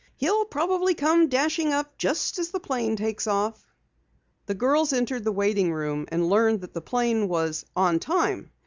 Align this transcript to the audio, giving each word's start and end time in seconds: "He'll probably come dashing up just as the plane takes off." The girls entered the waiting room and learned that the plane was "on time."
"He'll 0.17 0.45
probably 0.45 0.95
come 0.95 1.27
dashing 1.27 1.71
up 1.73 1.95
just 1.95 2.39
as 2.39 2.49
the 2.49 2.59
plane 2.59 2.95
takes 2.95 3.27
off." 3.27 3.63
The 4.47 4.55
girls 4.55 4.93
entered 4.93 5.23
the 5.23 5.31
waiting 5.31 5.71
room 5.71 6.07
and 6.11 6.27
learned 6.27 6.61
that 6.61 6.73
the 6.73 6.81
plane 6.81 7.27
was 7.27 7.67
"on 7.75 7.99
time." 7.99 8.49